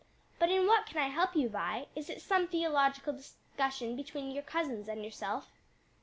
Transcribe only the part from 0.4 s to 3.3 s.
in what can I help you, Vi? is it some theological